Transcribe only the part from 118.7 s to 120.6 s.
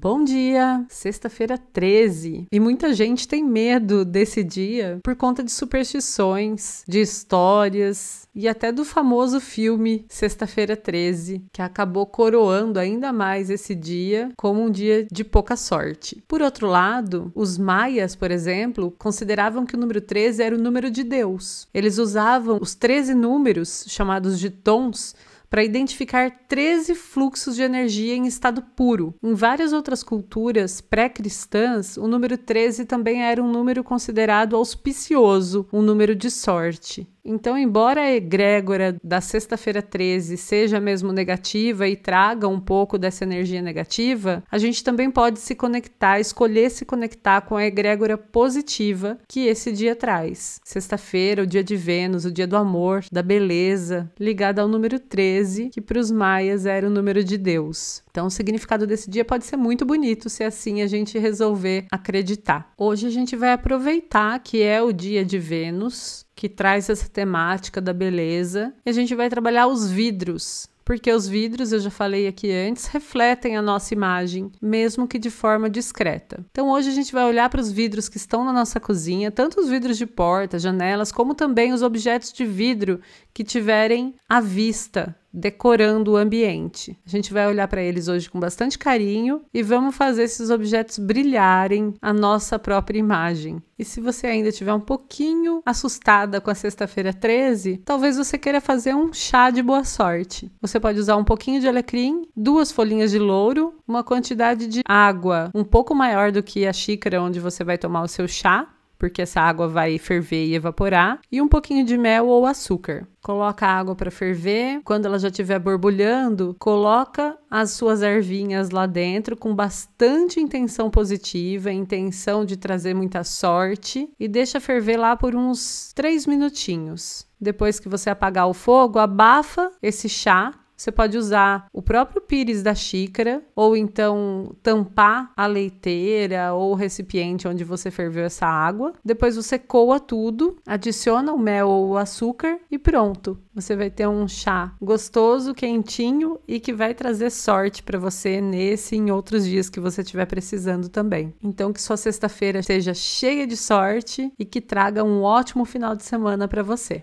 lá dentro com bastante